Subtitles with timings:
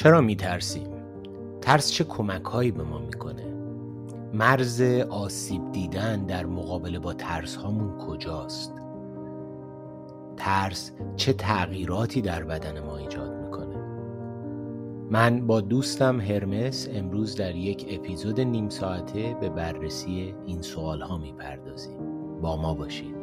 [0.00, 0.88] چرا میترسیم؟
[1.60, 3.54] ترس چه کمک هایی به ما می‌کنه؟
[4.34, 8.74] مرز آسیب دیدن در مقابله با ترس هامون کجاست؟
[10.36, 13.76] ترس چه تغییراتی در بدن ما ایجاد می‌کنه؟
[15.10, 21.18] من با دوستم هرمس امروز در یک اپیزود نیم ساعته به بررسی این سوال ها
[21.18, 21.98] می‌پردازیم
[22.42, 23.14] با ما باشید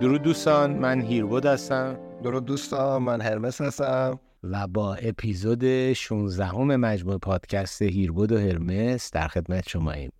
[0.00, 4.18] درود دوستان من هیربود هستم درود دوستان من هرمس هستم
[4.50, 10.10] و با اپیزود 16 همه مجموع پادکست هیربود و هرمس در خدمت شما ایم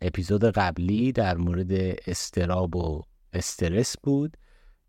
[0.00, 1.72] اپیزود قبلی در مورد
[2.06, 3.02] استراب و
[3.32, 4.36] استرس بود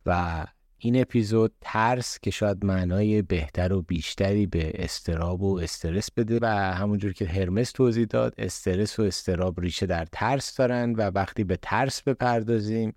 [0.05, 0.45] و
[0.77, 6.45] این اپیزود ترس که شاید معنای بهتر و بیشتری به استراب و استرس بده و
[6.73, 11.57] همونجور که هرمس توضیح داد استرس و استراب ریشه در ترس دارن و وقتی به
[11.61, 12.93] ترس بپردازیم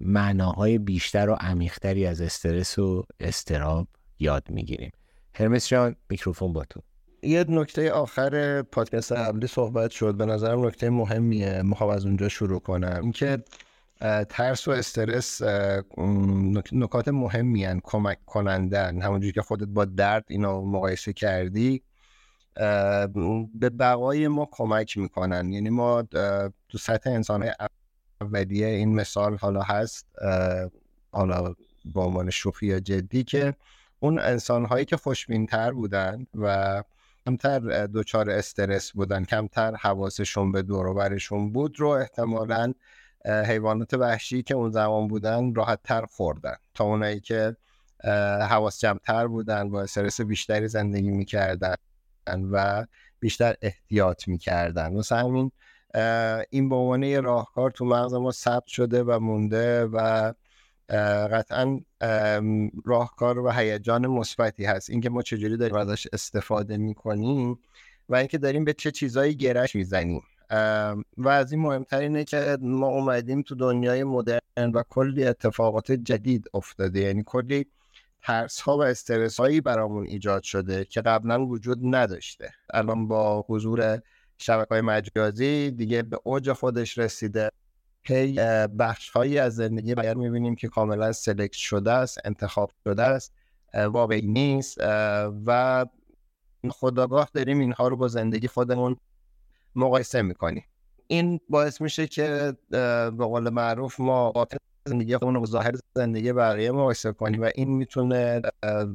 [0.00, 3.88] معناهای بیشتر و عمیقتری از استرس و استراب
[4.22, 4.92] یاد می‌گیریم.
[5.34, 6.80] هرمس جان میکروفون با تو.
[7.22, 10.14] یه نکته آخر پادکست قبلی صحبت شد.
[10.14, 11.62] به نظرم نکته مهمیه.
[11.62, 12.98] می‌خوام از اونجا شروع کنم.
[13.02, 13.44] اینکه
[14.28, 15.42] ترس و استرس
[16.72, 17.80] نکات مهمی هن.
[17.84, 19.02] کمک کنندن.
[19.02, 21.82] همونجوری که خودت با درد اینو مقایسه کردی
[23.54, 25.52] به بقای ما کمک می‌کنن.
[25.52, 26.02] یعنی ما
[26.68, 27.50] تو سطح انسان
[28.20, 30.06] اولیه این مثال حالا هست.
[31.12, 33.54] حالا با عنوان شوخی یا جدی که
[34.02, 36.82] اون انسان هایی که خوشبینتر بودن و
[37.26, 42.74] کمتر دچار استرس بودن کمتر حواسشون به دور بود رو احتمالا
[43.24, 46.56] حیوانات وحشی که اون زمان بودن راحت تر خوردن.
[46.74, 47.56] تا اونایی که
[48.48, 51.74] حواس جمعتر بودن با استرس بیشتری زندگی می‌کردن
[52.52, 52.86] و
[53.20, 54.92] بیشتر احتیاط می‌کردن.
[54.92, 55.50] مثلا
[56.50, 60.32] این به عنوان یه راهکار تو مغز ما ثبت شده و مونده و
[61.32, 61.80] قطعا
[62.84, 64.90] راهکار و هیجان مثبتی هست.
[64.90, 67.58] اینکه ما چجوری داریم ازش استفاده می‌کنیم
[68.08, 70.22] و اینکه داریم به چه چیزایی گرش می‌زنیم.
[71.16, 76.46] و از این مهمتر اینه که ما اومدیم تو دنیای مدرن و کلی اتفاقات جدید
[76.54, 77.00] افتاده.
[77.00, 77.66] یعنی کلی
[78.22, 82.50] ترس ها و استرس هایی برامون ایجاد شده که قبلا وجود نداشته.
[82.74, 84.00] الان با حضور
[84.38, 87.50] شبکه های مجازی دیگه به اوج خودش رسیده.
[88.04, 88.34] هی
[88.78, 93.34] بخش هایی از زندگی باید می‌بینیم که کاملا سلکت شده است انتخاب شده است
[93.74, 94.78] واقعی نیست
[95.46, 95.86] و
[96.70, 98.96] خداگاه داریم اینها رو با زندگی خودمون
[99.74, 100.64] مقایسه می‌کنیم.
[101.06, 104.32] این باعث میشه که به قول معروف ما
[104.86, 108.42] زندگی خودمون رو ظاهر زندگی بقیه مقایسه کنیم و این می‌تونه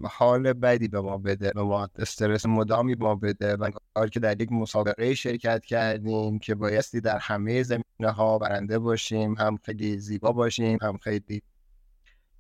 [0.04, 4.42] حال بدی به ما بده به ما استرس مدامی با بده و کار که در
[4.42, 10.32] یک مسابقه شرکت کردیم که بایستی در همه زمینه ها برنده باشیم هم خیلی زیبا
[10.32, 11.42] باشیم هم خیلی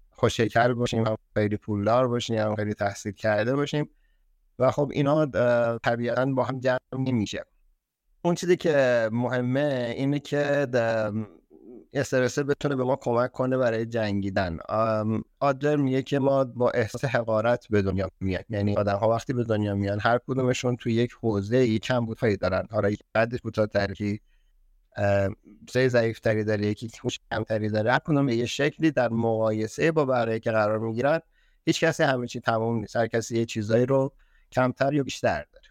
[0.10, 3.90] خوشکر باشیم هم خیلی پولدار باشیم هم خیلی تحصیل کرده باشیم
[4.60, 5.26] و خب اینا
[5.78, 7.46] طبیعتا با هم جمع نمیشه.
[8.22, 10.68] اون چیزی که مهمه اینه که
[11.94, 14.58] استرس بتونه به ما کمک کنه برای جنگیدن.
[15.40, 19.44] آدر میگه که ما با احساس حقارت به دنیا میاد یعنی آدم ها وقتی به
[19.44, 22.68] دنیا میان هر کدومشون تو یک حوزه ای کم بودهایی دارن.
[22.72, 24.22] حالا قدش کوتاه‌تر کی
[25.70, 27.92] سه ضعیفتری داره یکی خوش کمتری داره.
[27.92, 31.20] هر کدوم به یه شکلی در مقایسه با بقیه که قرار می‌گیرن
[31.66, 32.96] هیچ کسی همه چی تموم نیست.
[32.96, 34.14] هر کسی یه چیزایی رو
[34.52, 35.67] کمتر یا بیشتر داره.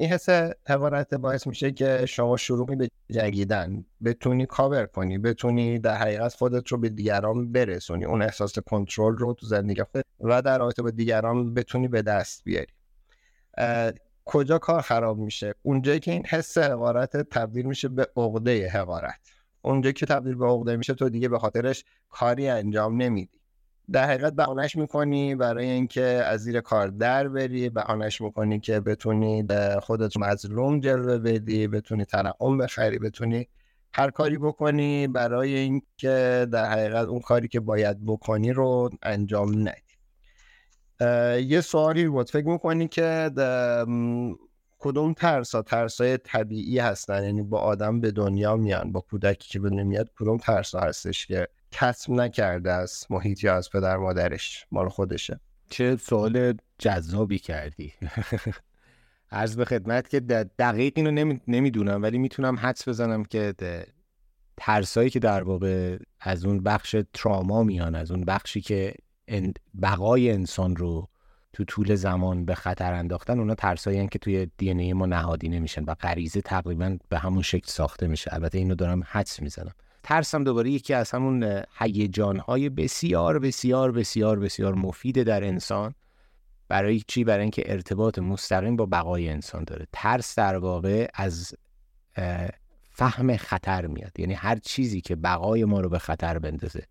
[0.00, 0.28] این حس
[0.66, 6.68] حقارت باعث میشه که شما شروع به جنگیدن بتونی کاور کنی بتونی در حقیقت خودت
[6.68, 8.04] رو به دیگران برسونی.
[8.04, 12.44] اون احساس کنترل رو تو زندگی خود و در رابطه با دیگران بتونی به دست
[12.44, 12.72] بیاری.
[14.24, 19.20] کجا کار خراب میشه؟ اونجایی که این حس حقارت تبدیل میشه به عقده حقارت
[19.62, 23.40] اونجایی که تبدیل به عقده میشه تو دیگه به خاطرش کاری انجام نمیدی.
[23.92, 29.46] در حقیقت بهانش می‌کنی برای اینکه از زیر کار در بری بهانش می‌کنی که بتونی
[29.82, 33.48] خودت مظلوم جلوه بدی بتونی تنعم بخری بتونی
[33.92, 35.06] هر کاری بکنی.
[35.06, 39.98] برای اینکه در حقیقت اون کاری که باید بکنی رو انجام ندی.
[41.48, 42.30] یه سوالی بود.
[42.30, 43.30] فکر می‌کنی که
[44.78, 49.48] کدوم ترس ها ترس های طبیعی هستن؟ یعنی با آدم به دنیا میان با کودکی
[49.48, 53.70] که به دنیا میاد کدوم ترس ها هستش که کسب نکرده از محیط یا از
[53.70, 55.40] پدر مادرش مال خودشه.
[55.70, 57.92] چه سوال جذابی کردی.
[59.30, 60.20] عرض به خدمت که
[60.58, 63.54] دقیق اینو نمی‌دونم ولی می‌تونم حدس بزنم که
[64.56, 68.94] ترسایی که در واقع از اون بخش تراما میان از اون بخشی که
[69.82, 71.08] بقای انسان رو
[71.52, 75.94] تو طول زمان به خطر انداختن اونا ترسایی که توی دی ما نهادی نمیشن و
[75.94, 78.34] غریزه تقریبا به همون شکل ساخته میشه.
[78.34, 79.74] البته اینو دارم حدس می‌زنم.
[80.08, 85.94] ترسم دوباره یکی از همون هیجانهای بسیار بسیار بسیار بسیار مفید در انسان
[86.68, 89.86] برای چی؟ برای اینکه ارتباط مستقیم با بقای انسان داره.
[89.92, 91.54] ترس در واقع از
[92.90, 94.20] فهم خطر میاد.
[94.20, 96.82] یعنی هر چیزی که بقای ما رو به خطر بندازه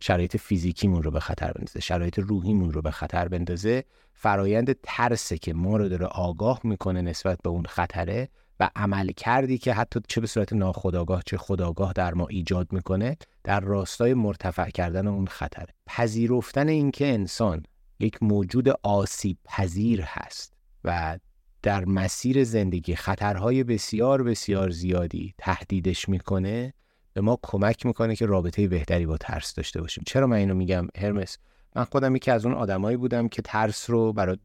[0.00, 5.54] شرایط فیزیکیمون رو به خطر بندازه شرایط روحیمون رو به خطر بندازه فرایند ترسه که
[5.54, 8.28] ما رو داره آگاه می‌کنه نسبت به اون خطره
[8.62, 13.16] و عمل کردی که حتی چه به صورت ناخودآگاه چه خداگاه در ما ایجاد می‌کنه
[13.44, 17.62] در راستای مرتفع کردن اون خطره پذیرفتن اینکه انسان
[18.00, 20.54] یک موجود آسیب پذیر هست
[20.84, 21.18] و
[21.62, 26.74] در مسیر زندگی خطرهای بسیار بسیار زیادی تهدیدش می‌کنه
[27.12, 30.04] به ما کمک می‌کنه که رابطه بهتری با ترس داشته باشیم.
[30.06, 31.38] چرا من اینو میگم؟ هرمس
[31.76, 34.36] من خودم یکی از اون آدمایی بودم که ترس رو برای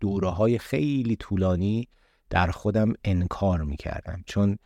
[0.00, 1.88] دوره های خیلی طولانی
[2.32, 4.22] در خودم انکار می‌کردم.
[4.26, 4.58] چون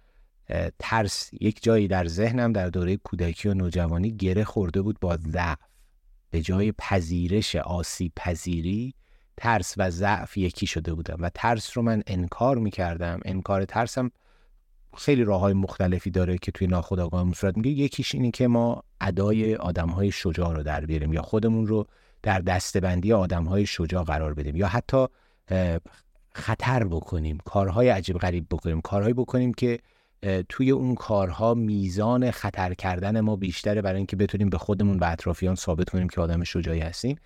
[0.79, 5.59] ترس یک جایی در ذهنم در دوره کودکی و نوجوانی گره خورده بود با ضعف.
[6.31, 8.95] به جای پذیرش آسیب پذیری
[9.37, 13.21] ترس و ضعف یکی شده بودم و ترس رو من انکار می‌کردم.
[13.25, 14.11] انکار ترسم
[14.97, 19.57] خیلی راه های مختلفی داره که توی ناخودآگاه صورت میگه یکیش اینه که ما ادای
[19.57, 21.87] آدم های شجاع رو در بیاریم یا خودمون رو
[22.23, 25.07] در دستبندی آدم های شجاع قرار بدیم یا حتی
[26.37, 29.79] خطر بکنیم کارهای عجیب غریب بکنیم کارهایی بکنیم که
[30.49, 35.55] توی اون کارها میزان خطر کردن ما بیشتره برای اینکه بتونیم به خودمون و اطرافیان
[35.55, 37.17] ثابت کنیم که آدم شجاعی هستیم.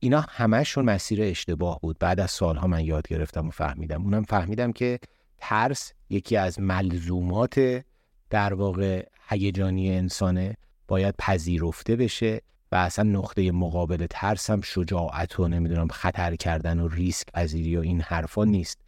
[0.00, 1.96] اینا همشون مسیر اشتباه بود.
[1.98, 4.02] بعد از سالها من یاد گرفتم و فهمیدم.
[4.02, 4.98] اونم فهمیدم که
[5.38, 7.84] ترس یکی از ملزومات
[8.30, 10.56] در واقع هیجانی انسانه
[10.88, 12.40] باید پذیرفته بشه.
[12.72, 17.80] و اصلا نقطه مقابل ترس هم شجاعت و نمی‌دونم خطر کردن و ریسک پذیری و
[17.80, 18.78] این حرفا نیست.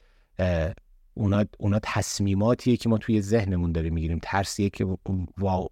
[1.14, 4.18] اونا, اونا تصمیماتیه که ما توی ذهنمون داریم می‌گیریم.
[4.22, 4.86] ترسیه که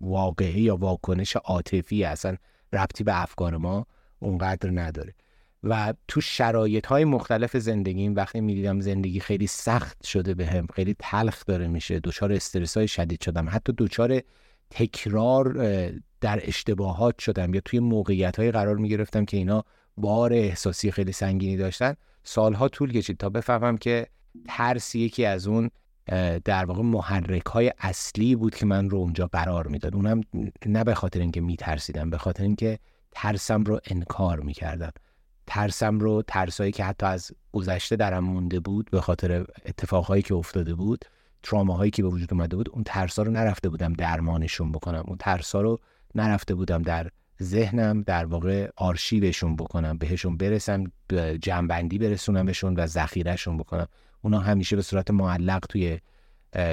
[0.00, 2.36] واقعی یا واکنش عاطفی اصلا
[2.72, 3.86] ربطی به افکار ما
[4.18, 5.14] اونقدر نداره.
[5.62, 10.96] و تو شرایط های مختلف زندگیم وقتی می‌دیدم زندگی خیلی سخت شده به هم خیلی
[10.98, 14.20] تلخ داره میشه دچار استرس های شدید شدم حتی دچار
[14.70, 15.52] تکرار
[16.20, 19.64] در اشتباهات شدم یا توی موقعیت های قرار می‌گرفتم که اینا
[19.96, 21.94] بار احساسی خیلی سنگینی داشتن.
[22.24, 24.06] سالها طول کشید تا بفهمم که
[24.48, 25.70] ترس یکی از اون
[26.44, 29.94] در واقع محرک های اصلی بود که من رو اونجا قرار می‌داد.
[29.94, 30.20] اونم
[30.66, 32.78] نه به خاطر اینکه میترسیدم به خاطر اینکه
[33.12, 34.92] ترسم رو انکار می‌کردم.
[35.46, 40.74] ترسم رو ترسایی که حتی از گذشته درم مونده بود به خاطر اتفاقهایی که افتاده
[40.74, 41.04] بود
[41.42, 45.04] تراماهایی که به وجود اومده بود اون ترسا رو نرفته بودم درمانشون بکنم.
[45.06, 45.80] اون ترسا رو
[46.14, 47.10] نرفته بودم در
[47.42, 50.84] ذهنم در واقع آرشیوشون بکنم بهشون برسم
[51.40, 53.86] جنبندی برسونمشون و ذخیرهشون بکنم.
[54.22, 55.98] اونا همیشه به صورت معلق توی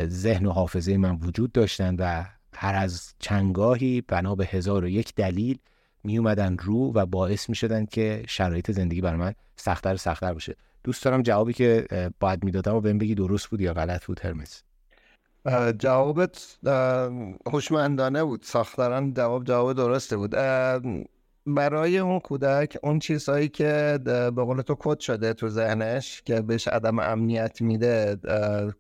[0.06, 5.16] ذهن و حافظه من وجود داشتن و هر از چنگاهی بنا به هزار و یک
[5.16, 5.60] دلیل
[6.04, 10.56] می اومدن رو و باعث می شدن که شرایط زندگی بر من سختتر سختتر بشه
[10.86, 11.88] دوست دارم جوابی که
[12.20, 14.64] باید می‌دادم و بهم بگی درست بود یا غلط بود هرمس
[15.78, 16.58] جوابت
[17.46, 18.44] خوشمندانه بود.
[18.44, 20.36] ساختاران جواب جواب درسته بود.
[21.48, 26.68] برای اون کودک اون چیزهایی که به قول تو کد شده تو ذهنش که بهش
[26.68, 28.18] عدم امنیت میده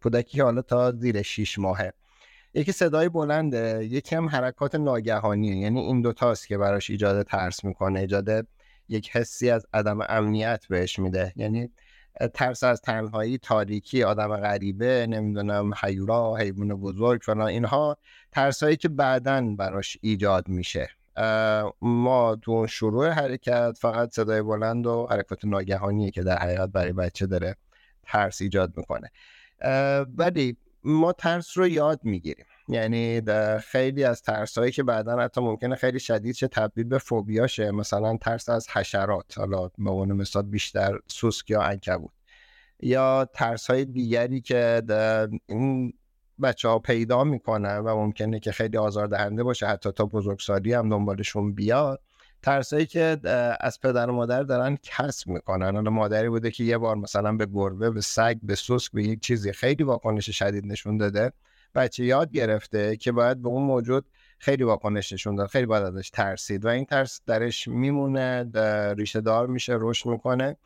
[0.03, 1.93] کودکی که حالا تا زیر شیش ماهه.
[2.53, 5.55] یکی صدای بلنده یکی هم حرکات ناگهانیه.
[5.55, 7.99] یعنی این دوتاست که براش ایجاد ترس می‌کنه.
[7.99, 8.47] ایجاد
[8.89, 11.33] یک حسی از عدم امنیت بهش میده.
[11.35, 11.69] یعنی
[12.33, 17.97] ترس از تنهایی تاریکی آدم غریبه نمی‌دونم حیورا حیوان بزرگ فلان اینها
[18.31, 20.89] ترسایی که بعدا براش ایجاد میشه.
[21.81, 27.25] ما تو شروع حرکت فقط صدای بلند و حرکات ناگهانیه که در حقیقت برای بچه
[27.25, 27.55] داره
[28.03, 29.11] ترس ایجاد می‌کنه.
[30.17, 32.45] ولی ما ترس رو یاد می‌گیریم.
[32.67, 33.21] یعنی
[33.59, 37.71] خیلی از ترس هایی که بعدا حتی ممکنه خیلی شدید شه تبدیل به فوبیا شه.
[37.71, 42.11] مثلا ترس از حشرات حالا به عنوان مثال بیشتر سوسک یا عنکبوت
[42.79, 44.81] یا ترس های دیگری که
[45.47, 45.93] این
[46.41, 51.53] بچه ها پیدا می‌کنن و ممکنه که خیلی آزاردهنده باشه حتی تا بزرگسالی هم دنبالشون
[51.53, 52.01] بیاد.
[52.41, 53.17] ترسایی که
[53.59, 55.75] از پدر و مادر دارن کسب می‌کنن.
[55.75, 59.19] حالا مادری بوده که یه بار مثلا به گربه به سگ به سوسک به یک
[59.19, 61.31] چیزی خیلی واکنش شدید نشون داده.
[61.75, 64.05] بچه یاد گرفته که باید به اون موجود
[64.37, 68.51] خیلی واکنش نشون داد خیلی باید ازش ترسید و این ترس درش میمونه
[68.97, 70.57] ریشه دار میشه رشد می‌کنه.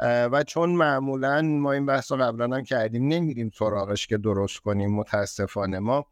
[0.00, 4.94] و چون معمولا ما این بحث رو قبلا هم کردیم نمیریم سراغش که درست کنیم
[4.94, 5.78] متاسفانه.
[5.78, 6.06] ما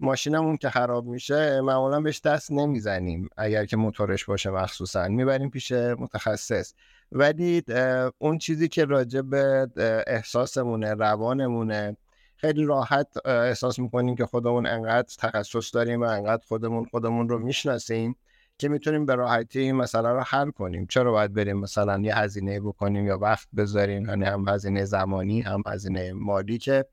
[0.00, 3.28] ماشینمون که خراب میشه معمولا بهش دست نمی‌زنیم.
[3.36, 6.72] اگر که موتورش باشه مخصوصا می‌بریم پیش متخصص.
[7.12, 7.62] ولی
[8.18, 9.68] اون چیزی که راجع به
[10.06, 11.96] احساسمونه روانمونه
[12.36, 18.16] خیلی راحت احساس می‌کنیم که خودمون انقدر تخصص داریم و انقدر خودمون خودمون رو می‌شناسیم
[18.58, 20.86] که می‌تونیم به راحتی مثلا رو حل کنیم.
[20.86, 25.62] چرا باید بریم مثلا یه هزینه بکنیم یا وقت بذاریم؟ یعنی هم هزینه زمانی هم
[25.66, 26.84] هزینه مالی که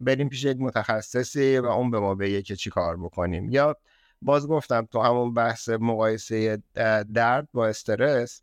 [0.00, 3.50] بریم پیش یک متخصصی و اون به ما بگه که چی کار بکنیم.
[3.50, 3.76] یا
[4.22, 6.62] باز گفتم تو همون بحث مقایسه
[7.14, 8.42] درد با استرس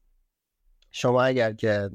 [0.97, 1.89] شما اگر که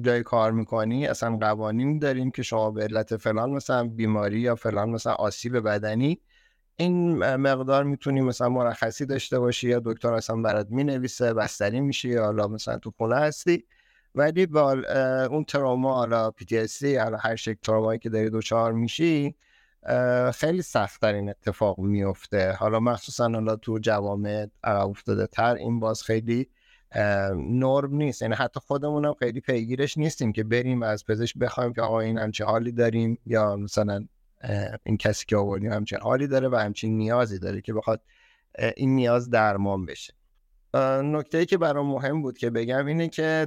[0.00, 4.90] جای کار می‌کنی اصلا قوانین داریم که شما به علت فلان مثلا بیماری یا فلان
[4.90, 6.20] مثلا آسیب بدنی
[6.76, 12.24] این مقدار می‌تونی مثلا مرخصی داشته باشی یا دکتر اصلا برات می‌نویسه بستری میشی یا
[12.24, 13.64] حالا مثلا تو خونه هستی.
[14.14, 14.72] ولی با
[15.30, 16.66] اون تروما حالا پی
[16.98, 19.34] حالا هر شکل ترومایی که داری دوچار میشی
[20.34, 26.48] خیلی سخت این اتفاق میفته حالا مخصوصا حالا تو جوامع افتاده تر این باز خیلی
[27.36, 28.22] نرم نیست.
[28.22, 32.18] یعنی حتی خودمون هم خیلی پیگیرش نیستیم که بریم از پزشک بخوایم که آقا این
[32.18, 34.06] همچه حالی داریم یا مثلا
[34.84, 38.00] این کسی که آوردیم همچین حالی داره و همچین نیازی داره که بخواد
[38.76, 40.14] این نیاز درمان بشه.
[41.02, 43.46] نکته ای که برام مهم بود که بگم اینه که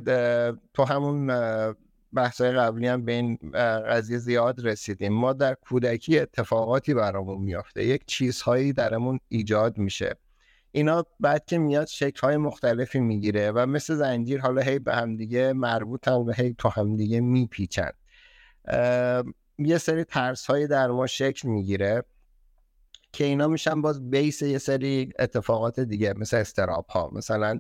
[0.74, 1.28] تو همون
[2.14, 3.40] بحث قبلی هم به این
[3.90, 5.14] قضیه زیاد رسیدیم.
[5.14, 7.86] ما در کودکی اتفاقاتی برامون میافته.
[7.86, 10.16] یک چیزهایی درمون ایجاد میشه.
[10.78, 11.88] اینا بعد که میاد
[12.24, 17.20] های مختلفی می‌گیره و مثل زنجیر حالا هی به همدیگه مربوطن و هی تو همدیگه
[17.22, 17.92] میپیچن.
[19.58, 22.04] یه سری ترس های در ما شکل می‌گیره
[23.12, 27.60] که اینا میشن باز بیس یه سری اتفاقات دیگه مثل استراب ها مثلا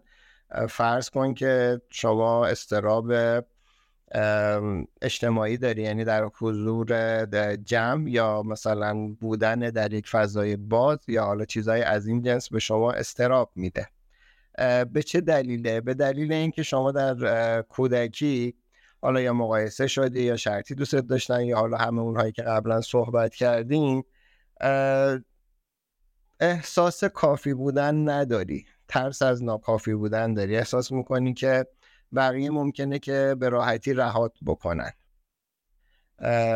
[0.69, 3.13] فرض کن که شما استراب
[5.01, 11.45] اجتماعی داری؟ یعنی در حضور جمع یا مثلا بودن در یک فضای باز یا حالا
[11.45, 13.87] چیزهای از این جنس به شما استراب میده؟
[14.93, 18.55] به چه دلیله؟ به دلیل اینکه شما در کودکی
[19.01, 23.35] حالا یا مقایسه شده یا شرطی دوست داشتن یا حالا همه اونهایی که قبلا صحبت
[23.35, 24.03] کردیم
[26.39, 28.65] احساس کافی بودن نداری.
[28.87, 30.57] ترس از ناکافی بودن داری.
[30.57, 31.65] احساس می‌کنی که
[32.15, 34.91] بقیه ممکنه که به راحتی رهات بکنن.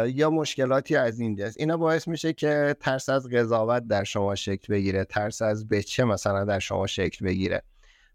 [0.08, 1.56] یا مشکلاتی از این جنس.
[1.58, 6.46] اینا باعث میشه که ترس از قضاوت در شما شکل بگیره ترس از بچه مثلا
[6.46, 7.64] در شما شکل بگیره.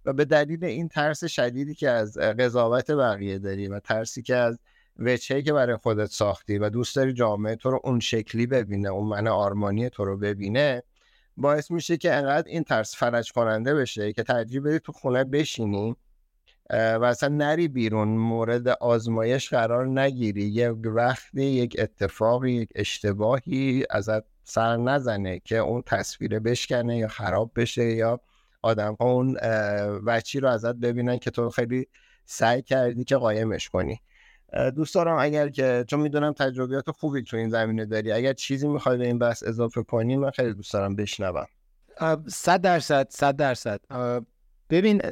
[0.05, 4.59] و به دلیل این ترس شدیدی که از قضاوت بقیه داری و ترسی که از
[4.99, 9.09] وچهی که برای خودت ساختی و دوست داری جامعه تو رو اون شکلی ببینه اون
[9.09, 10.83] من آرمانی تو رو ببینه
[11.37, 15.97] باعث میشه که انقدر این ترس فرج کننده بشه که ترجیح بدی تو خونه بشینی
[16.71, 20.43] و اصلا نری بیرون مورد آزمایش قرار نگیری.
[20.43, 27.51] یک وقتی یک اتفاقی یک اشتباهی ازت سر نزنه که اون تصویر بشکنه یا خراب
[27.57, 28.21] بشه یا
[28.63, 29.37] آدم ها اون
[30.07, 31.87] وچی رو ازت ببینن که تو خیلی
[32.25, 34.01] سعی کردی که قایمش کنی.
[34.77, 38.99] دوست دارم اگر که چون می‌دونم تجربیات خوبی تو این زمینه داری اگر چیزی می‌خوای
[38.99, 41.47] به این بحث اضافه کنی من خیلی دوست دارم بشنوم.
[42.27, 43.81] صد درصد صد درصد.
[44.71, 45.03] ببین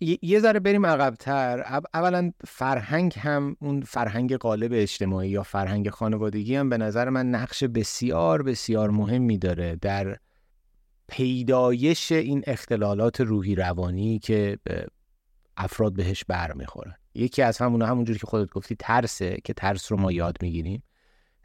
[0.00, 1.80] یه ذره بریم عقبتر.
[1.94, 7.64] اولا فرهنگ هم اون فرهنگ قالب اجتماعی یا فرهنگ خانوادگی هم به نظر من نقش
[7.64, 10.16] بسیار بسیار مهمی داره در
[11.08, 14.58] پیدایش این اختلالات روحی روانی که
[15.56, 20.12] افراد بهش برمیخورن یکی از همون همونجوری که خودت گفتی ترسه که ترس رو ما
[20.12, 20.82] یاد می‌گیریم.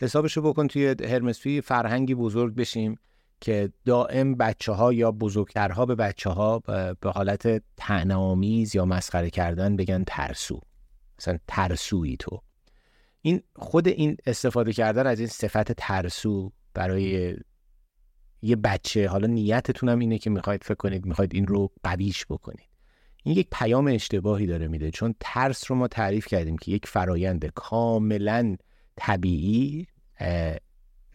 [0.02, 2.96] حسابشو بکن توی هرمسفی فرهنگی بزرگ بشیم.
[3.42, 6.60] که دائم بچه ها یا بزرگترها به بچه ها
[7.02, 10.62] به حالت تعنامیز یا مسخره کردن بگن ترسو.
[11.20, 12.42] مثلا ترسویی تو.
[13.22, 17.36] این خود این استفاده کردن از این صفت ترسو برای
[18.42, 22.70] یه بچه حالا نیتتون هم اینه که می‌خواید فکر کنید می‌خواید این رو قویش بکنید.
[23.24, 24.92] این یک پیام اشتباهی داره میده.
[24.92, 28.56] چون ترس رو ما تعریف کردیم که یک فرایند کاملا
[28.96, 29.88] طبیعی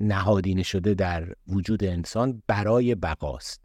[0.01, 3.65] نهادینه شده در وجود انسان برای بقاست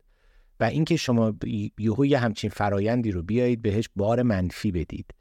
[0.60, 1.34] و اینکه شما
[1.80, 5.14] یهو یه همچین فرایندی رو بیایید بهش بار منفی بدید.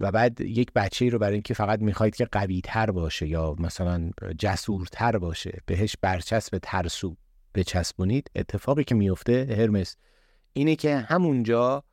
[0.00, 4.10] و بعد یک بچه رو برای اینکه فقط می‌خواید که قوی تر باشه یا مثلا
[4.38, 7.16] جسورتر باشه بهش برچسب ترسو
[7.54, 9.96] بچسبونید اتفاقی که میفته هرمس
[10.52, 11.84] اینه که همونجا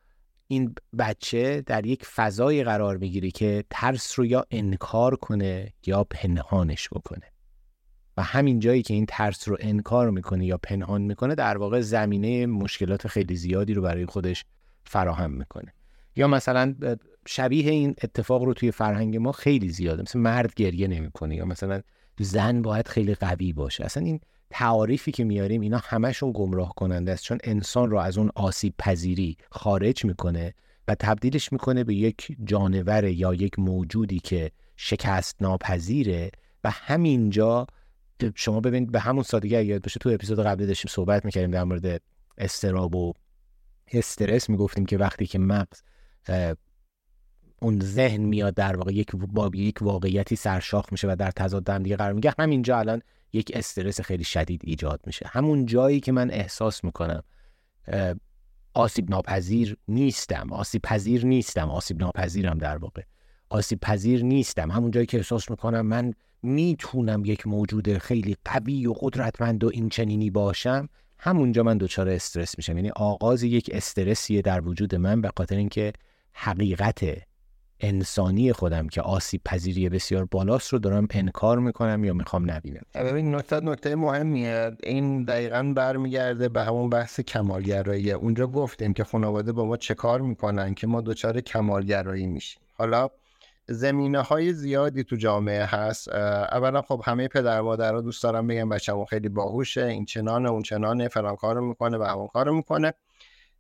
[0.48, 6.90] این بچه در یک فضای قرار می‌گیره که ترس رو یا انکار کنه یا پنهانش
[6.90, 7.32] بکنه.
[8.22, 13.08] همین جایی که این ترس رو انکار می‌کنه یا پنهان می‌کنه در واقع زمینه مشکلات
[13.08, 14.46] خیلی زیادی رو برای خودش
[14.84, 15.74] فراهم می‌کنه.
[16.16, 16.76] یا مثلا
[17.28, 20.02] شبیه این اتفاق رو توی فرهنگ ما خیلی زیاده.
[20.02, 21.82] مثل مرد گریه نمی‌کنه یا مثلا
[22.20, 23.86] زن باید خیلی قوی باشه.
[23.86, 27.24] اصلا این تعاریفی که میاریم اینا همشون گمراه کننده است.
[27.24, 30.54] چون انسان رو از اون آسیب پذیری خارج می‌کنه
[30.88, 36.32] و تبدیلش می‌کنه به یک جانور یا یک موجودی که شکست ناپذیره
[36.64, 37.68] و همینجا
[38.36, 42.02] شما ببینید به همون سادگی اگر باشه تو اپیزود قبلی داشتیم صحبت می‌کردیم در مورد
[42.38, 43.14] استراب و
[43.92, 44.50] استرس.
[44.50, 45.82] می‌گفتیم که وقتی که مغز
[47.62, 51.84] اون ذهن میاد در واقع یک با یک واقعیتی سرشاخ میشه و در تضاد هم
[51.84, 53.02] دیگه قرار میگه همینجا الان
[53.34, 55.26] یک استرس خیلی شدید ایجاد میشه.
[55.30, 57.24] همون جایی که من احساس می‌کنم
[58.74, 60.54] آسیب ناپذیر نیستم.
[60.54, 61.70] آسیب پذیر نیستم.
[61.70, 63.02] آسیب ناپذیرم در واقع.
[63.50, 64.72] آسیب پذیر نیستم.
[64.72, 69.90] همون جایی که احساس می‌کنم من می‌تونم یک موجود خیلی قوی و قدرتمند و این
[69.90, 72.78] چنینی باشم همونجا من دچار استرس میشم.
[72.78, 75.94] یعنی آغاز یک استرسیه در وجود من به خاطر اینکه
[76.34, 77.04] حقیقت
[77.80, 82.82] انسانی خودم که آسیب پذیری بسیار بالاست رو دارم انکار می‌کنم یا می‌خوام نبینم.
[82.96, 84.72] ببین نکته نکته مهمیه.
[84.84, 88.12] این دقیقا برمیگرده به همون بحث کمالگرایی.
[88.12, 92.62] اونجا گفتیم که خانواده با ما چه کار می‌کنن که ما دچار کمالگرایی میشیم.
[92.74, 93.10] حالا
[93.72, 96.10] زمینه های زیادی تو جامعه هست.
[96.10, 101.08] اولا خب همه پدر مادرها دوست دارم بگم بچه‌مون خیلی باهوشه این چنانه اون چنانه
[101.08, 102.94] فلان کارو می‌کنه و همون کارو می‌کنه.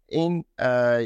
[0.08, 0.46] این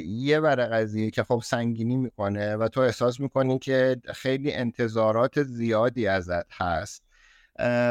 [0.06, 6.08] یه بر قضیه که خب سنگینی می‌کنه و تو احساس می‌کنی که خیلی انتظارات زیادی
[6.08, 7.04] ازت هست.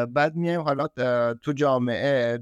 [0.09, 0.87] بعد میایم حالا
[1.35, 2.39] تو جامعه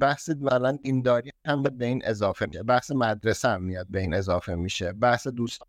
[0.00, 4.54] بحث مثلا داری هم به این اضافه میشه بحث مدرسه هم میاد به این اضافه
[4.54, 5.62] میشه بحث دوست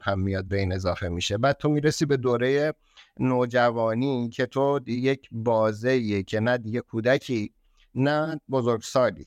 [0.00, 1.38] هم میاد به این اضافه میشه.
[1.38, 2.74] بعد تو می‌رسی به دوره
[3.20, 7.52] نوجوانی که تو یک بازه که نه دیگه کودکی
[7.94, 9.26] نه بزرگسالی.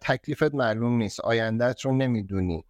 [0.00, 1.20] تکلیفت معلوم نیست.
[1.20, 2.64] آیندهت رو نمی‌دونی.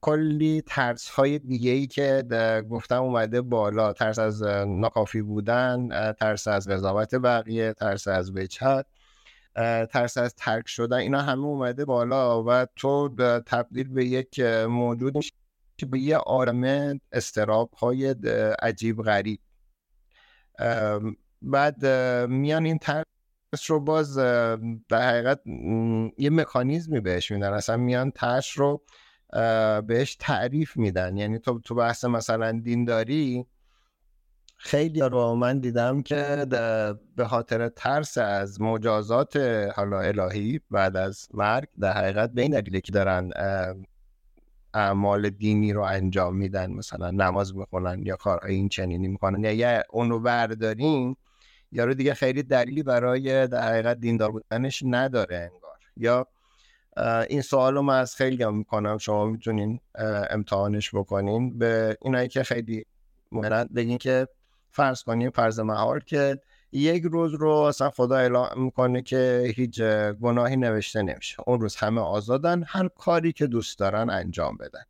[0.00, 2.24] کلی ترس های دیگه ای که
[2.70, 3.92] گفتم اومده بالا.
[3.92, 8.86] ترس از ناکافی بودن ترس از قضاوت بقیه ترس از بچت
[9.90, 10.96] ترس از ترک شدن.
[10.96, 13.08] اینا همه اومده بالا و تو
[13.46, 15.14] تبدیل به یک موجود
[15.82, 18.14] که به یه آرمه استراب های
[18.62, 19.40] عجیب غریب.
[21.42, 21.86] بعد
[22.26, 23.04] میان این ترس
[23.66, 24.16] رو باز
[24.88, 25.40] در حقیقت
[26.18, 27.52] یه مکانیزمی بهش میدن.
[27.52, 28.84] اصلا میان ترس رو
[29.86, 31.16] بهش تعریف میدن.
[31.16, 33.46] یعنی تو تو بحث مثلا دینداری
[34.56, 36.46] خیلی رو من دیدم که
[37.16, 39.36] به خاطر ترس از مجازات
[39.76, 43.30] حالا الهی بعد از مرگ در حقیقت به این دلیله که دارن
[44.74, 49.44] اعمال دینی رو انجام میدن مثلا نماز می‌خونن یا کارهای این چنینی می‌کنن.
[49.44, 51.16] یا یا اونو برداریم
[51.72, 55.78] یارو دیگه خیلی دلیلی برای در حقیقت دیندار بودنش نداره انگار.
[55.96, 56.26] یا
[57.28, 59.80] این سوال رو من از خیلی هم می‌کنم شما می‌تونین
[60.30, 61.58] امتحانش بکنین.
[61.58, 62.84] به اینایی که خیلی
[63.32, 64.28] مهمن بگین که
[64.70, 66.38] فرض کنیم فرض محال که
[66.72, 69.82] یک روز رو اصلا خدا اعلام می‌کنه که هیچ
[70.20, 71.36] گناهی نوشته نمیشه.
[71.46, 74.82] اون روز همه آزادن هر کاری که دوست دارن انجام بدن.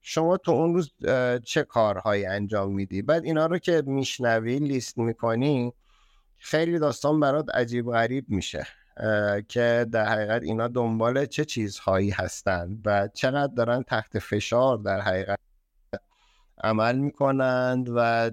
[0.00, 0.90] شما تو اون روز
[1.44, 5.72] چه کارهایی انجام میدی؟ بعد اینا رو که میشنوی لیست می‌کنی
[6.38, 8.66] خیلی داستان برات عجیب غریب میشه.
[9.48, 15.38] که در حقیقت اینا دنبال چه چیزهایی هستند و چقدر دارن تحت فشار در حقیقت
[16.64, 18.30] عمل می‌کنند و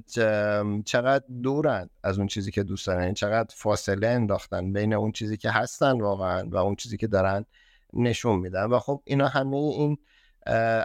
[0.85, 3.01] چقدر دورند از اون چیزی که دوست دارن.
[3.01, 7.45] یعنی چقدر فاصله انداختن بین اون چیزی که هستن واقعا و اون چیزی که دارن
[7.93, 8.63] نشون میدن.
[8.63, 9.97] و خب اینا همه این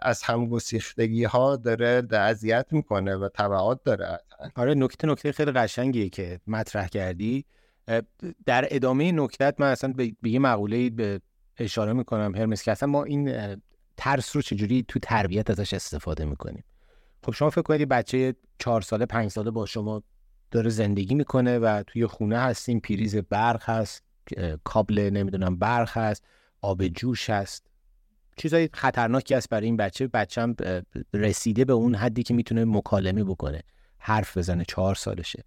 [0.03, 4.19] از همگسیختگی ها داره اذیت می‌کنه و تبعات داره.
[4.55, 7.45] آره نکته نکته خیلی قشنگیه که مطرح کردی.
[8.47, 11.21] در ادامه نکتت من اصلا به یه مقوله به
[11.59, 13.57] اشاره می‌کنم هرمس که اصلا ما این
[13.97, 16.65] ترس رو چجوری تو تربیت ازش استفاده می‌کنیم.
[17.23, 20.03] خب شما فکر کنید بچه چهار ساله پنج ساله با شما
[20.51, 24.03] داره زندگی می‌کنه و توی خونه هستیم پریز برق هست
[24.65, 26.25] کابل نمی‌دونم برق هست
[26.61, 27.67] آب جوش هست.
[28.37, 30.07] چیزای خطرناکی است برای این بچه.
[30.07, 30.55] بچم
[31.15, 33.63] رسیده به اون حدی که می‌تونه مکالمه بکنه.
[33.99, 35.45] حرف بزنه چهار سالشه.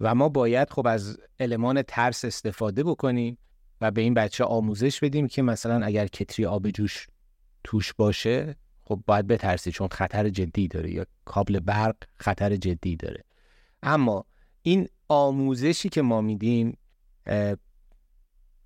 [0.00, 3.38] و ما باید خب از المان ترس استفاده بکنیم
[3.80, 7.06] و به این بچه آموزش بدیم که مثلا اگر کتری آب جوش
[7.64, 13.24] توش باشه خب باید بترسی چون خطر جدی داره یا کابل برق خطر جدی داره.
[13.82, 14.24] اما
[14.62, 16.78] این آموزشی که ما میدیم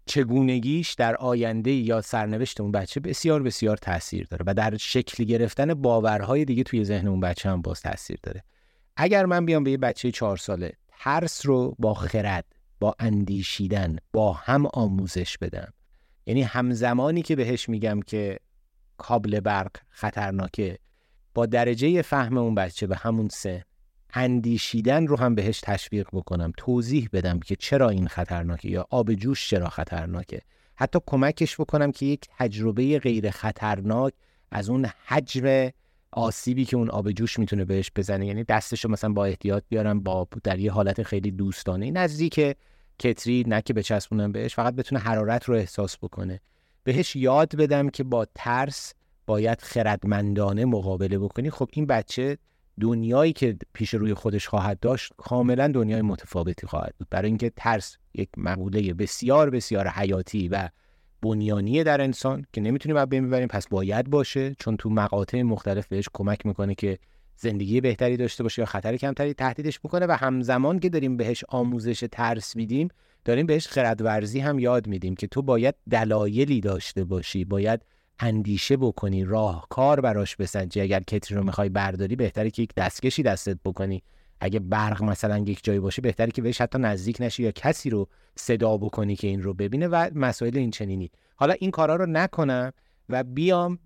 [0.06, 5.74] چگونگیش در آینده یا سرنوشت اون بچه بسیار بسیار تاثیر داره و در شکل گرفتن
[5.74, 8.44] باورهای دیگه توی ذهن اون بچه هم باز تاثیر داره.
[8.96, 12.44] اگر من بیام به یه بچه چهار ساله ترس رو با خرد
[12.80, 15.72] با اندیشیدن با هم آموزش بدم.
[16.26, 18.38] یعنی همزمانی که بهش میگم که
[18.98, 20.78] کابل برق خطرناکه.
[21.34, 23.64] با درجه فهم اون بچه به همون سه
[24.14, 26.52] اندیشیدن رو هم بهش تشویق بکنم.
[26.56, 30.40] توضیح بدم که چرا این خطرناکه یا آب جوش چرا خطرناکه.
[30.74, 34.12] حتی کمکش بکنم که یک تجربه غیر خطرناک
[34.50, 35.70] از اون حجم
[36.12, 38.26] آسیبی که اون آب جوش می‌تونه بهش بزنه.
[38.26, 41.90] یعنی دستشو مثلا با احتیاط بیارم با در یه حالت خیلی دوستانه.
[41.90, 42.56] نزدیک
[42.98, 46.40] کتری نه که بچسبونم بهش فقط بتونه حرارت رو احساس بکنه.
[46.86, 48.94] بهش یاد بدم که با ترس
[49.26, 51.50] باید خردمندانه مقابله بکنی.
[51.50, 52.38] خب این بچه
[52.80, 57.08] دنیایی که پیش روی خودش خواهد داشت کاملا دنیای متفاوتی خواهد بود.
[57.10, 60.68] برای اینکه ترس یک مقوله بسیار بسیار حیاتی و
[61.22, 64.54] بنیانیه در انسان که نمی‌تونیم از بین ببریم پس باید باشه.
[64.54, 66.98] چون تو مقاطع مختلف بهش کمک می‌کنه که
[67.36, 72.04] زندگی بهتری داشته باشه یا خطر کمتری تهدیدش می‌کنه و همزمان که داریم بهش آموزش
[72.12, 72.88] ترس میدیم
[73.26, 77.80] داریم بهش خردورزی هم یاد میدیم که تو باید دلایلی داشته باشی باید
[78.18, 80.80] اندیشه بکنی راه کار براش بسنجی.
[80.80, 84.02] اگر کتری رو می‌خوای برداری بهتره که یک دستکشی دستت بکنی.
[84.40, 88.08] اگه برق مثلا یک جایی باشه بهتره که بهش حتی نزدیک نشی یا کسی رو
[88.36, 91.10] صدا بکنی که این رو ببینه و مسائل این چنینی.
[91.36, 92.72] حالا این کارا رو نکنم
[93.08, 93.78] و بیام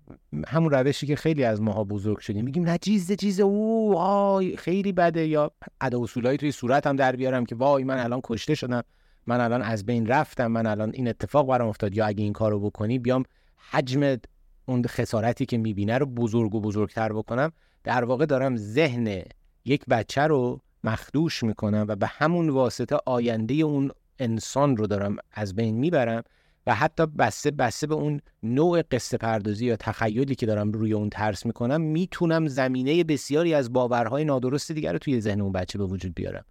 [0.47, 2.45] همون روشی که خیلی از ماها بزرگ شدیم.
[2.45, 5.27] میگیم نه چیز چیز او آی خیلی بده.
[5.27, 5.51] یا
[5.81, 8.83] ادا اصولایی توی صورت هم در بیارم که وای من الان کشته شدم.
[9.27, 11.95] من الان از بین رفتم من الان این اتفاق برام افتاد.
[11.95, 13.23] یا اگه این کارو بکنی بیام
[13.71, 14.17] حجم
[14.65, 17.51] اون خسارتی که می‌بینه رو بزرگ و بزرگتر بکنم.
[17.83, 19.23] در واقع دارم ذهن
[19.65, 25.55] یک بچه رو مخدوش می‌کنم و به همون واسطه آینده اون انسان رو دارم از
[25.55, 26.23] بین می‌برم
[26.67, 31.09] و حتی بسته بسته به اون نوع قصه پردازی یا تخیلی که دارم روی اون
[31.09, 35.85] ترس می‌کنم می‌تونم زمینه بسیاری از باورهای نادرست دیگر رو توی ذهن اون بچه به
[35.85, 36.45] وجود بیارم.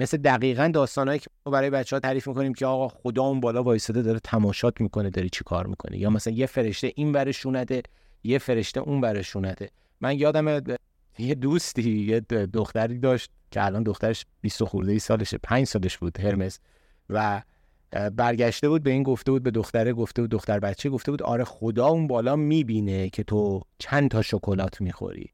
[0.00, 4.02] مثل دقیقا داستانهایی که برای بچه ها تعریف می‌کنیم که آقا خدا اون بالا وایساده
[4.02, 5.98] داره تماشات می‌کنه داری چی کار می‌کنه.
[5.98, 7.82] یا مثلا یه فرشته این برشونده
[8.24, 10.62] یه فرشته اون برشونده من یادم
[11.18, 16.20] یه دوستی یه دختری داشت که الان دخترش 20 خورده ای سالشه 5 سالش بود
[16.20, 16.58] هرمس
[17.10, 17.42] و
[18.16, 21.44] برگشته بود به این گفته بود به دختره گفته بود دختر بچه گفته بود آره
[21.44, 25.30] خدا اون بالا می‌بینه که تو چند تا شکلات می‌خوری.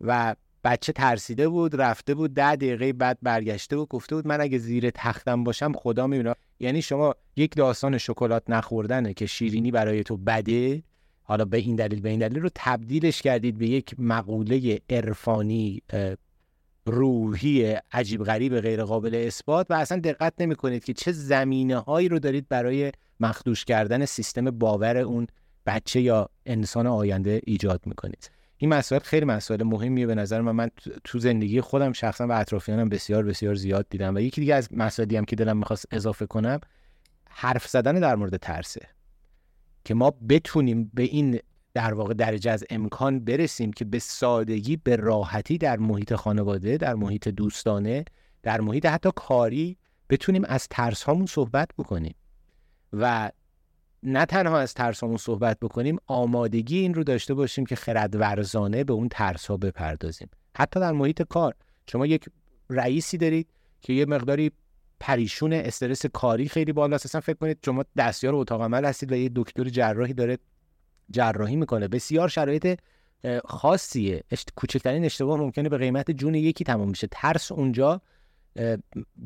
[0.00, 0.34] و
[0.64, 4.90] بچه ترسیده بود رفته بود ده دقیقه بعد برگشته بود گفته بود من اگه زیر
[4.90, 6.34] تختم باشم خدا می‌بینه.
[6.60, 10.82] یعنی شما یک داستان شکلات نخوردنه که شیرینی برای تو بده.
[11.22, 15.82] حالا به این دلیل به این دلیل رو تبدیلش کردید به یک مقوله عرفانی
[16.86, 22.08] روحی عجیب غریب غیر قابل اثبات و اصلا دقت نمی کنید که چه زمینه هایی
[22.08, 25.26] رو دارید برای مخدوش کردن سیستم باور اون
[25.66, 28.30] بچه یا انسان آینده ایجاد می‌کنید.
[28.62, 30.52] این مسائل خیلی مسائل مهمیه به نظر من.
[30.52, 30.70] من
[31.04, 35.16] تو زندگی خودم شخصا و اطرافیانم بسیار بسیار زیاد دیدم و یکی دیگه از مسائلی
[35.16, 36.60] هم که دلم می‌خواست اضافه کنم
[37.28, 38.88] حرف زدن در مورد ترسه.
[39.84, 41.38] که ما بتونیم به این
[41.74, 46.94] در واقع درجه از امکان برسیم که به سادگی به راحتی در محیط خانواده در
[46.94, 48.04] محیط دوستانه
[48.42, 49.76] در محیط حتی کاری
[50.10, 52.14] بتونیم از ترس هامون صحبت بکنیم.
[52.92, 53.30] و
[54.02, 59.08] نه تنها از ترسامون صحبت بکنیم آمادگی این رو داشته باشیم که خردورزانه به اون
[59.08, 60.28] ترس ها بپردازیم.
[60.56, 61.54] حتی در محیط کار.
[61.86, 62.28] شما یک
[62.70, 63.48] رئیسی دارید
[63.80, 64.52] که یه مقداری
[65.00, 67.06] پریشون استرس کاری خیلی بالاست.
[67.06, 70.38] اصلا فکر کنید شما دستیار اتاق عمل هستید و یه دکتر جراحی داره
[71.10, 71.88] جراحی می‌کنه.
[71.88, 72.78] بسیار شرایط
[73.44, 74.24] خاصیه.
[74.56, 78.00] کوچکترین اشتباه ممکنه به قیمت جون یکی تمام میشه ترس اونجا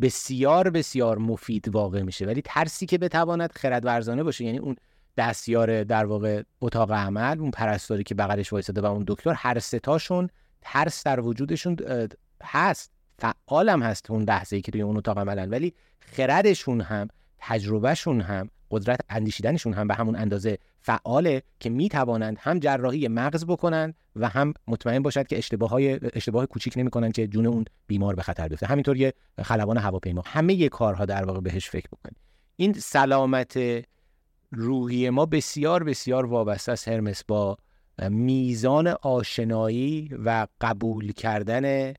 [0.02, 2.26] بسیار بسیار مفید واقع میشه.
[2.26, 4.76] ولی ترسی که بتواند خردورزانه باشه یعنی اون
[5.16, 10.30] دستیار در واقع اتاق عمل اون پرستاری که بغلش وایساده و اون دکتر هر ستاشون
[10.60, 11.76] ترس در وجودشون
[12.42, 12.92] هست.
[13.18, 15.50] فعالم هست اون لحظه ای که توی اون اتاق عملن.
[15.50, 17.08] ولی خردشون هم
[17.38, 23.94] تجربهشون هم قدرت اندیشیدنشون هم به همون اندازه فعاله که می‌توانند هم جراحی مغز بکنند
[24.16, 28.22] و هم مطمئن باشد که اشتباه های اشتباه کوچیک نمی‌کنن که جون اون بیمار به
[28.22, 28.66] خطر بیفته.
[28.66, 30.22] همینطور یه خلبان هواپیما.
[30.26, 32.16] همه یه کارها در واقع بهش فکر بکنید.
[32.56, 33.58] این سلامت
[34.50, 37.58] روحی ما بسیار بسیار وابسته است هرمس با
[38.10, 41.94] میزان آشنایی و قبول کردن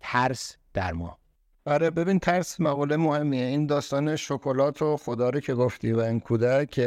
[0.00, 1.18] ترس در ما.
[1.66, 3.44] آره ببین ترس مقوله مهمیه.
[3.44, 6.78] این داستان شکلات و خدا رو که گفتی و این کودک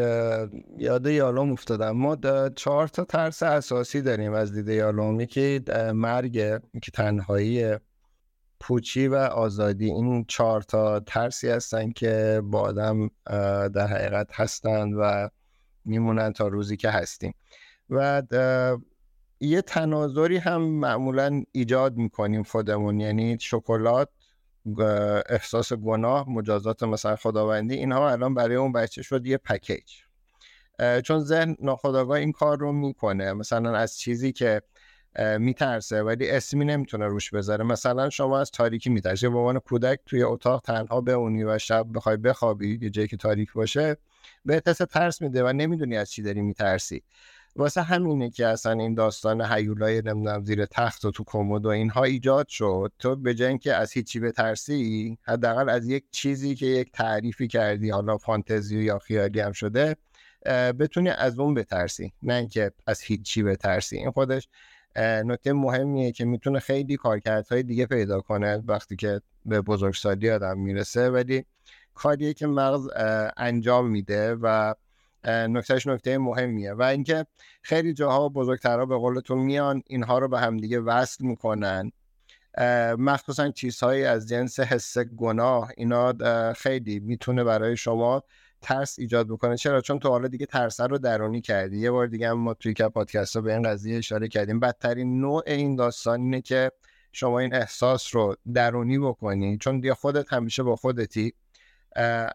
[0.77, 2.17] یاد یالوم افتادم ما
[2.55, 5.19] چهار تا ترس اساسی داریم از دید یالوم.
[5.19, 5.61] یکی
[5.93, 6.35] مرگ
[6.73, 7.75] یکی تنهایی
[8.59, 9.85] پوچی و آزادی.
[9.85, 13.09] این چهار تا ترسی هستن که با آدم
[13.69, 15.29] در حقیقت هستن و
[15.85, 17.33] میمونن تا روزی که هستیم.
[17.89, 18.23] و
[19.39, 22.99] یه تناظری هم معمولا ایجاد می‌کنیم خودمون.
[22.99, 24.09] یعنی شکلات
[25.29, 29.91] احساس گناه مجازات مثلا خداوندی اینها الان برای اون بچه شد یه پکیج.
[31.03, 33.33] چون ذهن ناخداگاه این کار رو می‌کنه.
[33.33, 34.61] مثلا از چیزی که
[35.39, 37.63] میترسه ولی اسمی نمی‌تونه روش بذاره.
[37.63, 39.29] مثلا شما از تاریکی میترسی.
[39.29, 43.53] به عنوان کودک توی اتاق تنها بمونی و شب بخوای بخوابی یه جایی که تاریک
[43.53, 43.97] باشه
[44.45, 47.03] به ترس میده و نمی‌دونی از چی داری میترسی.
[47.55, 52.03] واسه همینه که اصلا این داستان هیولای نمی‌دونم زیر تخت و تو کمد و اینها
[52.03, 52.91] ایجاد شد.
[52.99, 57.89] تو به جای اینکه از هیچی بترسی حداقل از یک چیزی که یک تعریفی کردی
[57.89, 59.95] حالا فانتزی یا خیالی هم شده
[60.79, 62.13] بتونی از اون بترسی.
[62.23, 63.97] نه اینکه از هیچی بترسی.
[63.97, 64.47] این خودش
[64.97, 71.09] نکته مهمیه که می‌تونه خیلی کارکردهای دیگه پیدا کنه وقتی که به بزرگسالی آدم می‌رسه.
[71.09, 71.45] ولی
[71.93, 72.87] کاریه که مغز
[73.37, 74.75] انجام میده و
[75.25, 76.73] نکتهش نکته مهمیه.
[76.73, 77.25] و اینکه
[77.61, 81.91] خیلی جاها بزرگترها به قولتون میان اینها رو به همدیگه وصل می‌کنن.
[82.97, 86.13] مخصوصا چیزهایی از جنس حس گناه اینا
[86.53, 88.23] خیلی می‌تونه برای شما
[88.61, 89.57] ترس ایجاد بکنه.
[89.57, 91.79] چرا؟ چون تو حالا دیگه ترس رو درونی کردی.
[91.79, 94.59] یه بار دیگه ما توی که پادکست رو به این قضیه اشاره کردیم.
[94.59, 96.71] بدترین نوع این داستان اینه که
[97.11, 99.57] شما این احساس رو درونی بکنی.
[99.57, 101.33] چون دیگه خودت همیشه با خودتی.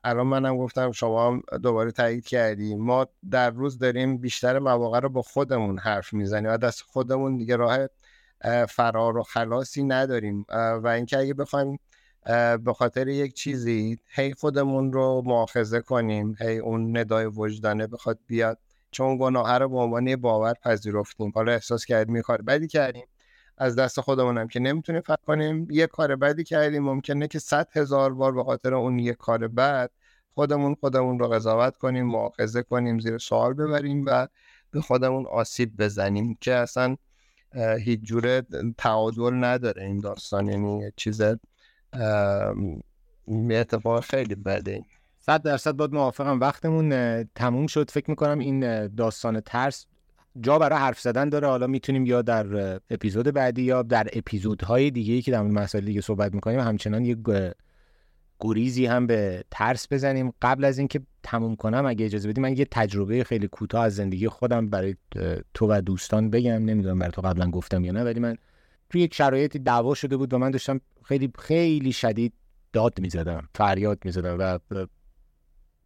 [0.04, 2.74] الان منم گفتم شما هم دوباره تایید کردی.
[2.74, 7.56] ما در روز داریم بیشتر مواقع رو با خودمون حرف می‌زنیم و دست خودمون دیگه
[7.56, 7.78] راه
[8.68, 10.46] فرار و خلاصی نداریم.
[10.82, 11.78] و اینکه اگه بخوایم
[12.64, 18.58] به خاطر یک چیزی هی خودمون رو مؤاخذه کنیم هی اون ندای وجدانه بخواد بیاد
[18.90, 23.06] چون گناه رو به عنوان باور پذیرفتیم حالا احساس کردیم کار بدی کردیم.
[23.58, 26.82] از دست خودمونم که نمی‌تونیم فکر کنیم یه کار بدی کردیم.
[26.82, 29.90] ممکنه که صد هزار بار به خاطر اون یه کار بد
[30.34, 34.28] خودمون خودمون رو قضاوت کنیم مؤاخذه کنیم زیر سوال ببریم و
[34.70, 36.96] به خودمون آسیب بزنیم که اصلا
[37.78, 38.42] هیچ جوره
[38.78, 40.48] تعادل نداره این داستان.
[40.48, 41.22] یعنی چیز
[43.50, 44.84] اتفاق خیلی بده.
[45.18, 46.40] صد درصد باید موافقم.
[46.40, 47.90] وقتمون تموم شد.
[47.90, 49.86] فکر می‌کنم این داستان ترس
[50.40, 51.48] جا برای حرف زدن داره.
[51.48, 56.00] حالا می‌تونیم یا در اپیزود بعدی یا در اپیزودهای دیگه ای که در مسائل دیگه
[56.00, 57.18] صحبت می‌کنیم همچنان یک
[58.40, 60.32] گریزی هم به ترس بزنیم.
[60.42, 64.28] قبل از اینکه تموم کنم اگه اجازه بدی من یه تجربه خیلی کوتاه از زندگی
[64.28, 64.96] خودم برای
[65.54, 66.64] تو و دوستان بگم.
[66.64, 68.36] نمی‌دونم برای تو قبلا گفتم یا نه ولی من
[68.90, 72.32] توی یک شرایطی دعوا شده بود و من داشتم خیلی خیلی شدید
[72.72, 74.58] داد می‌زدم فریاد می‌زدم و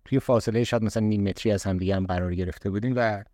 [0.04, 3.24] توی فاصله شاید مثلا نیم متری از هم دیگه هم قرار گرفته بودیم و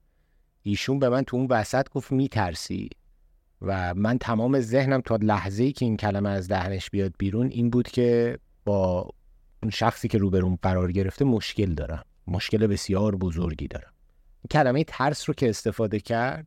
[0.66, 2.90] ایشون به من تو اون وسط گفت میترسی.
[3.62, 7.70] و من تمام ذهنم تا لحظه ای که این کلمه از دهنش بیاد بیرون این
[7.70, 9.10] بود که با
[9.62, 12.04] اون شخصی که روبروم قرار گرفته مشکل دارم.
[12.26, 13.92] مشکل بسیار بزرگی دارم.
[14.42, 16.46] این کلمه ترس رو که استفاده کرد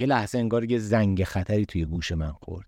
[0.00, 2.66] یه لحظه انگار یه زنگ خطری توی گوش من خورد.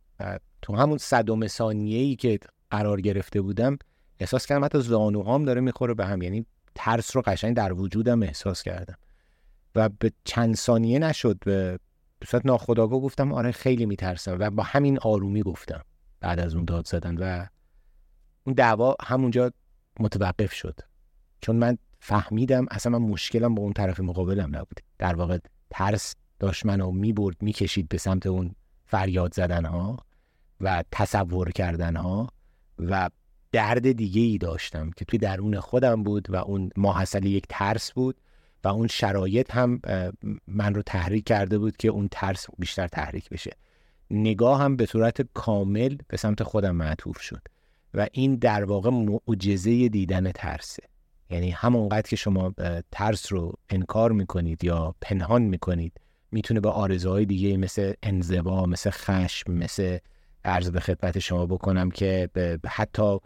[0.63, 2.39] تو همون صدم ثانیه ای که
[2.71, 3.79] قرار گرفته بودم
[4.21, 6.23] احساس کردم حتی زانوهام داره می‌خوره به هم.
[6.23, 8.95] یعنی ترس رو قشنگ در وجودم احساس کردم.
[9.75, 11.79] و به چند ثانیه نشد به
[12.27, 15.81] صورت ناخداگاه گفتم آره خیلی میترسم و با همین آرومی گفتم
[16.21, 17.47] بعد از اون داد زدن و
[18.45, 19.51] اون دعوا همونجا
[20.01, 20.81] متوقف شد.
[21.41, 24.81] چون من فهمیدم اصلا من مشکلم با اون طرف مقابلم نبود.
[24.99, 25.39] در واقع
[25.71, 28.55] ترس داشت منو می‌برد می‌کشید به سمت اون
[28.87, 29.97] فریاد زدن ها
[30.61, 32.29] و تصور کردن ها
[32.79, 33.11] و
[33.53, 38.17] درد دیگه ای داشتم که توی درون خودم بود و اون ماحصل یک ترس بود.
[38.65, 39.81] و اون شرایط هم
[40.47, 43.51] من رو تحریک کرده بود که اون ترس بیشتر تحریک بشه.
[44.11, 47.43] نگاه هم به صورت کامل به سمت خودم معطوف شد
[47.95, 50.83] و این در واقع معجزه دیدن ترسه.
[51.31, 52.55] یعنی همونقدر که شما
[52.93, 55.93] ترس رو انکار می‌کنید یا پنهان می‌کنید
[56.33, 59.99] می‌تونه به آرزوهای دیگه مثل انزوا مثل خشم مثل
[60.45, 62.29] عرض به خدمت شما بکنم که
[62.67, 63.19] حتی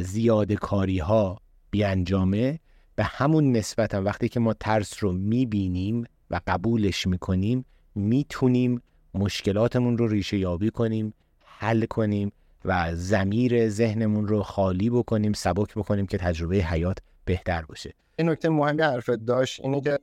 [0.00, 1.38] زیاد کاری ها
[1.70, 2.58] بیانجامه.
[2.96, 8.82] به همون نسبت هم وقتی که ما ترس رو می‌بینیم و قبولش می‌کنیم می‌تونیم
[9.14, 12.32] مشکلاتمون رو ریشه یابی کنیم حل کنیم
[12.64, 17.94] و زمیر ذهنمون رو خالی بکنیم سبک بکنیم که تجربه حیات بهتر باشه.
[18.18, 19.98] این نکته مهمی حرفت داشت اینه که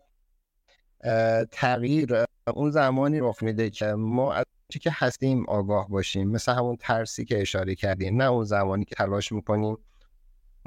[1.52, 6.30] تغییر اون زمانی رخ میده که ما از چی که هستیم آگاه باشیم.
[6.30, 9.78] مثل همون ترسی که اشاره کردیم نه اون زمانی که تلاش می‌کنیم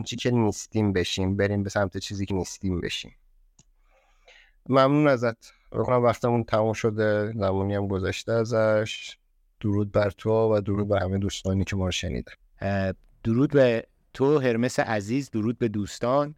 [0.02, 3.12] چی که نیستیم بشیم بریم به سمت چیزی که نیستیم بشیم
[4.68, 9.16] ممنون ازت بکنم وقتمون تمام شده زمانی هم گذشته ازش
[9.60, 12.32] درود بر تو و درود به همه دوستانی که ما رو شنیدن
[13.24, 16.34] درود به تو هرمس عزیز درود به دوستان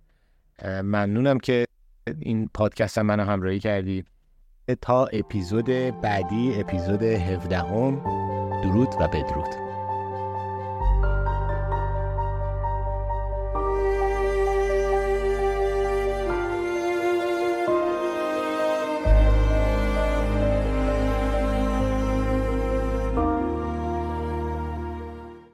[0.65, 1.67] ممنونم که
[2.21, 4.05] این پادکست هم منو همراهی کردی
[4.81, 5.65] تا اپیزود
[6.01, 7.97] بعدی اپیزود 17 هم
[8.63, 9.76] درود و بدرود